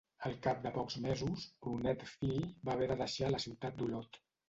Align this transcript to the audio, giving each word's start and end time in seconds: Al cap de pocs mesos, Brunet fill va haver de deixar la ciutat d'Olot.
Al 0.27 0.37
cap 0.45 0.63
de 0.63 0.71
pocs 0.77 0.95
mesos, 1.03 1.45
Brunet 1.67 2.07
fill 2.15 2.43
va 2.65 2.77
haver 2.79 2.91
de 2.95 3.01
deixar 3.07 3.33
la 3.39 3.47
ciutat 3.49 3.81
d'Olot. 3.83 4.25